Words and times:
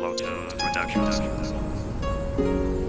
Platoon 0.00 0.48
Productions. 0.56 2.79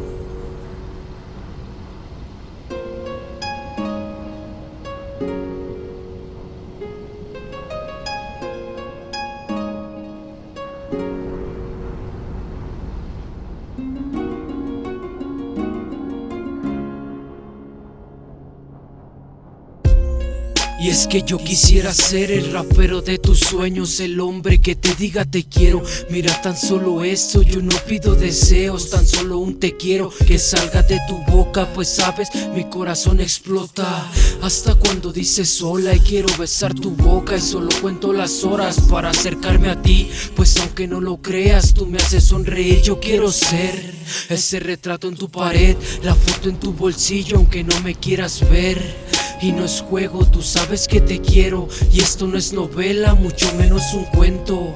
Y 20.82 20.90
es 20.90 21.06
que 21.06 21.22
yo 21.22 21.38
quisiera 21.38 21.94
ser 21.94 22.32
el 22.32 22.52
rapero 22.52 23.04
de 23.04 23.20
tus 23.20 23.40
sueños, 23.40 24.00
el 24.00 24.20
hombre 24.20 24.60
que 24.60 24.76
te 24.76 24.96
diga 24.96 25.26
te 25.26 25.44
quiero. 25.44 25.84
Mira 26.10 26.42
tan 26.42 26.58
solo 26.58 27.04
esto, 27.04 27.44
yo 27.44 27.62
no 27.62 27.76
pido 27.88 28.16
deseos, 28.16 28.90
tan 28.90 29.06
solo 29.06 29.38
un 29.38 29.60
te 29.60 29.78
quiero 29.78 30.12
que 30.26 30.40
salga 30.40 30.82
de 30.82 31.00
tu 31.08 31.20
boca, 31.32 31.72
pues 31.76 31.88
sabes, 31.88 32.30
mi 32.56 32.64
corazón 32.64 33.20
explota. 33.20 34.10
Hasta 34.42 34.74
cuando 34.74 35.14
dices 35.14 35.62
hola 35.62 35.94
y 35.94 36.00
quiero 36.00 36.36
besar 36.36 36.74
tu 36.74 36.90
boca 36.96 37.38
y 37.38 37.42
solo 37.42 37.70
cuento 37.80 38.12
las 38.12 38.44
horas 38.44 38.80
para 38.90 39.12
acercarme 39.12 39.70
a 39.70 39.80
ti, 39.80 40.10
pues 40.36 40.58
aunque 40.58 40.88
no 40.88 41.00
lo 41.00 41.22
creas, 41.22 41.76
tú 41.76 41.86
me 41.86 42.00
haces 42.00 42.24
sonreír, 42.24 42.82
yo 42.82 43.00
quiero 43.00 43.32
ser 43.32 43.94
ese 44.30 44.60
retrato 44.60 45.08
en 45.08 45.16
tu 45.16 45.30
pared, 45.30 45.78
la 46.02 46.16
foto 46.16 46.50
en 46.50 46.60
tu 46.60 46.74
bolsillo, 46.74 47.38
aunque 47.38 47.64
no 47.64 47.80
me 47.82 47.94
quieras 47.94 48.42
ver. 48.50 49.11
Y 49.42 49.52
no 49.52 49.66
es 49.66 49.82
juego, 49.82 50.26
tú 50.26 50.44
sabes 50.44 50.88
que 50.88 51.02
te 51.02 51.20
quiero. 51.20 51.68
Y 51.92 52.02
esto 52.02 52.28
no 52.28 52.38
es 52.38 52.54
novela, 52.54 53.16
mucho 53.16 53.52
menos 53.56 53.94
un 53.94 54.06
cuento. 54.06 54.76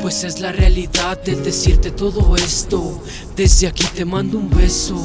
Pues 0.00 0.24
es 0.24 0.40
la 0.40 0.50
realidad 0.50 1.22
de 1.22 1.36
decirte 1.36 1.90
todo 1.90 2.34
esto. 2.36 3.02
Desde 3.36 3.66
aquí 3.66 3.84
te 3.94 4.04
mando 4.06 4.38
un 4.38 4.48
beso. 4.48 4.96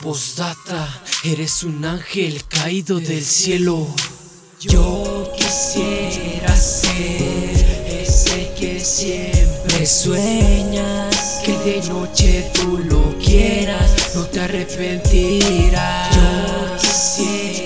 Postdata, 0.00 1.02
eres 1.24 1.64
un 1.64 1.84
ángel 1.84 2.44
caído 2.44 3.00
del 3.00 3.24
cielo. 3.24 3.86
Yo 4.60 5.32
quisiera 5.36 6.54
ser 6.56 7.86
ese 7.88 8.52
que 8.58 8.78
siempre 8.78 9.84
sueñas. 9.84 11.40
Que 11.44 11.58
de 11.58 11.88
noche 11.88 12.50
tú 12.54 12.78
lo 12.78 13.18
quieras, 13.18 14.14
no 14.14 14.22
te 14.26 14.40
arrepentirás. 14.40 16.14
Yo 16.14 16.76
quisiera 16.80 17.63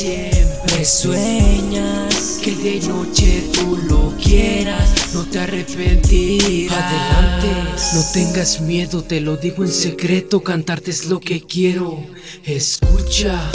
siempre 0.00 0.84
sueñas 0.84 2.40
Que 2.42 2.52
de 2.52 2.88
noche 2.88 3.44
tú 3.52 3.78
lo 3.88 4.16
quieras, 4.16 5.14
no 5.14 5.24
te 5.24 5.40
arrepentirás 5.40 6.78
Adelante, 6.78 7.48
no 7.94 8.02
tengas 8.12 8.60
miedo, 8.62 9.02
te 9.02 9.20
lo 9.20 9.36
digo 9.36 9.62
en 9.62 9.72
secreto 9.72 10.42
Cantarte 10.42 10.90
es 10.90 11.06
lo 11.06 11.20
que 11.20 11.42
quiero, 11.42 12.06
escucha 12.44 13.50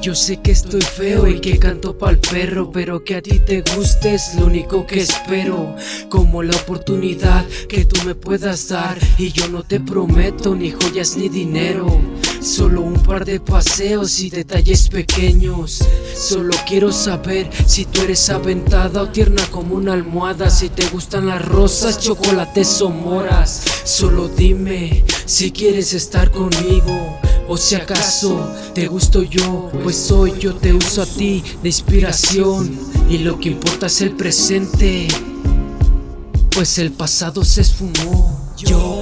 yo 0.00 0.14
sé 0.14 0.36
que 0.36 0.52
estoy 0.52 0.82
feo 0.82 1.26
y 1.26 1.40
que 1.40 1.58
canto 1.58 1.96
pa'l 1.96 2.18
perro, 2.18 2.70
pero 2.70 3.02
que 3.02 3.16
a 3.16 3.22
ti 3.22 3.40
te 3.40 3.62
guste 3.74 4.14
es 4.14 4.34
lo 4.38 4.46
único 4.46 4.86
que 4.86 5.00
espero. 5.00 5.74
Como 6.10 6.42
la 6.42 6.54
oportunidad 6.54 7.44
que 7.68 7.86
tú 7.86 8.04
me 8.04 8.14
puedas 8.14 8.68
dar, 8.68 8.98
y 9.16 9.32
yo 9.32 9.48
no 9.48 9.62
te 9.62 9.80
prometo 9.80 10.54
ni 10.54 10.70
joyas 10.70 11.16
ni 11.16 11.30
dinero. 11.30 11.86
Solo 12.44 12.82
un 12.82 13.02
par 13.02 13.24
de 13.24 13.40
paseos 13.40 14.20
y 14.20 14.28
detalles 14.28 14.88
pequeños. 14.90 15.82
Solo 16.14 16.54
quiero 16.68 16.92
saber 16.92 17.48
si 17.66 17.86
tú 17.86 18.02
eres 18.02 18.28
aventada 18.28 19.00
o 19.00 19.08
tierna 19.08 19.42
como 19.50 19.76
una 19.76 19.94
almohada. 19.94 20.50
Si 20.50 20.68
te 20.68 20.86
gustan 20.88 21.26
las 21.26 21.42
rosas, 21.42 21.98
chocolates 21.98 22.82
o 22.82 22.90
moras. 22.90 23.62
Solo 23.84 24.28
dime 24.28 25.06
si 25.24 25.52
quieres 25.52 25.94
estar 25.94 26.30
conmigo. 26.30 27.18
O 27.48 27.56
si 27.56 27.76
acaso 27.76 28.46
te 28.74 28.88
gusto 28.88 29.22
yo, 29.22 29.70
pues 29.82 30.10
hoy 30.10 30.34
yo 30.38 30.54
te 30.54 30.74
uso 30.74 31.00
a 31.00 31.06
ti 31.06 31.42
de 31.62 31.70
inspiración 31.70 32.78
y 33.08 33.18
lo 33.18 33.40
que 33.40 33.50
importa 33.50 33.86
es 33.86 34.02
el 34.02 34.10
presente, 34.12 35.08
pues 36.50 36.76
el 36.76 36.92
pasado 36.92 37.42
se 37.42 37.62
esfumó. 37.62 38.52
Yo 38.56 38.93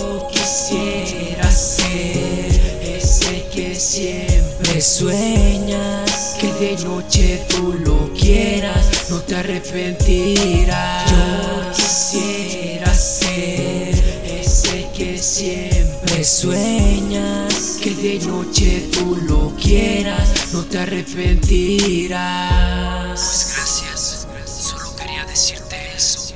sueñas, 4.83 6.37
que 6.41 6.53
de 6.55 6.77
noche 6.85 7.45
tú 7.49 7.75
lo 7.85 8.13
quieras, 8.15 9.11
no 9.11 9.21
te 9.21 9.37
arrepentirás. 9.37 11.09
Yo 11.11 11.71
quisiera 11.73 12.93
ser 12.93 13.95
ese 14.25 14.89
que 14.97 15.19
siempre 15.19 16.25
sueñas, 16.25 17.79
que 17.81 17.95
de 17.95 18.19
noche 18.27 18.89
tú 18.93 19.15
lo 19.23 19.55
quieras, 19.57 20.53
no 20.53 20.65
te 20.65 20.81
arrepentirás. 20.81 23.21
Pues 23.21 23.53
gracias, 23.55 24.27
solo 24.47 24.97
quería 24.97 25.25
decirte 25.27 25.77
eso. 25.97 26.35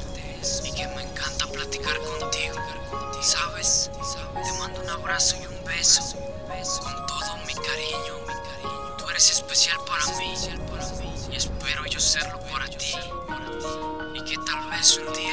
Y 0.65 0.71
que 0.71 0.87
me 0.89 1.03
encanta 1.03 1.49
platicar 1.49 1.99
contigo. 1.99 2.55
¿Sabes? 3.21 3.91
Te 4.35 4.53
mando 4.61 4.81
un 4.83 4.91
abrazo 4.91 5.35
y 5.43 5.47
un 5.47 5.65
beso 5.65 6.03
eres 9.17 9.31
especial 9.31 9.79
para 9.87 10.05
mí. 10.19 10.35
Y 11.33 11.37
espero 11.37 11.87
yo 11.87 11.99
serlo 11.99 12.39
para 12.53 12.69
ti. 12.69 12.93
Y 14.15 14.23
que 14.25 14.37
tal 14.45 14.69
vez 14.69 14.99
un 14.99 15.11
día 15.15 15.26